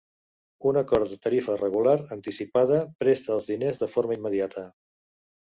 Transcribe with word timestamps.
Un 0.69 0.79
acord 0.79 1.11
de 1.11 1.17
tarifa 1.25 1.57
regular 1.59 1.93
anticipada 2.17 2.81
presta 3.05 3.37
els 3.39 3.51
diners 3.53 3.83
de 3.85 3.93
forma 3.95 4.21
immediata. 4.21 4.69